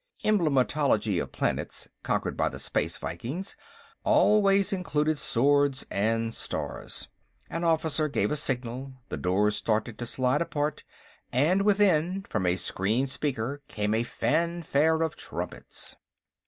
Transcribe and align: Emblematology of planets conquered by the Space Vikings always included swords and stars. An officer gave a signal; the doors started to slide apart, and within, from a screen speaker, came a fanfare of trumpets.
Emblematology 0.25 1.21
of 1.21 1.31
planets 1.31 1.87
conquered 2.01 2.35
by 2.35 2.49
the 2.49 2.57
Space 2.57 2.97
Vikings 2.97 3.55
always 4.03 4.73
included 4.73 5.19
swords 5.19 5.85
and 5.91 6.33
stars. 6.33 7.07
An 7.51 7.63
officer 7.63 8.07
gave 8.07 8.31
a 8.31 8.35
signal; 8.35 8.93
the 9.09 9.17
doors 9.17 9.55
started 9.55 9.99
to 9.99 10.07
slide 10.07 10.41
apart, 10.41 10.83
and 11.31 11.61
within, 11.61 12.23
from 12.23 12.47
a 12.47 12.55
screen 12.55 13.05
speaker, 13.05 13.61
came 13.67 13.93
a 13.93 14.01
fanfare 14.01 15.03
of 15.03 15.15
trumpets. 15.17 15.95